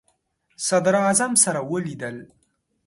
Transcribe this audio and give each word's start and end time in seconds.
صدراعظم 0.67 1.31
سره 1.43 1.59
ولیدل. 1.71 2.17